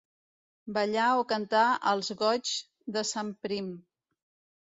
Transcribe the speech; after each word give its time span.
Ballar 0.77 1.09
o 1.23 1.25
cantar 1.31 1.65
els 1.91 2.09
goigs 2.23 2.55
de 2.97 3.05
sant 3.13 3.29
Prim. 3.47 3.67